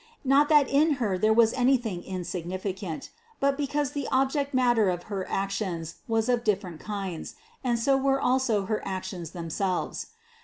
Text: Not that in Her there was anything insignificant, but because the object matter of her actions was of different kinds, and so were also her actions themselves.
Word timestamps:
Not 0.23 0.49
that 0.49 0.67
in 0.67 0.93
Her 0.93 1.15
there 1.19 1.31
was 1.31 1.53
anything 1.53 2.01
insignificant, 2.03 3.11
but 3.39 3.55
because 3.55 3.91
the 3.91 4.07
object 4.11 4.51
matter 4.51 4.89
of 4.89 5.03
her 5.13 5.29
actions 5.29 5.97
was 6.07 6.27
of 6.27 6.43
different 6.43 6.79
kinds, 6.79 7.35
and 7.63 7.77
so 7.77 7.97
were 7.97 8.19
also 8.19 8.65
her 8.65 8.81
actions 8.83 9.29
themselves. 9.29 10.07